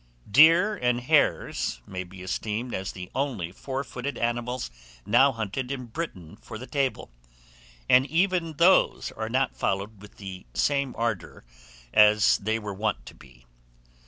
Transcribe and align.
DEER 0.31 0.73
AND 0.77 1.01
HARES 1.01 1.83
may 1.85 2.03
be 2.03 2.23
esteemed 2.23 2.73
as 2.73 2.91
the 2.91 3.11
only 3.13 3.51
four 3.51 3.83
footed 3.83 4.17
animals 4.17 4.71
now 5.05 5.31
hunted 5.31 5.71
in 5.71 5.85
Britain 5.85 6.35
for 6.37 6.57
the 6.57 6.65
table; 6.65 7.11
and 7.87 8.07
even 8.07 8.53
those 8.53 9.11
are 9.11 9.29
not 9.29 9.55
followed 9.55 10.01
with 10.01 10.17
the 10.17 10.47
same 10.55 10.95
ardour 10.97 11.45
as 11.93 12.39
they 12.39 12.57
were 12.57 12.73
wont 12.73 13.05
to 13.05 13.13
be. 13.13 13.45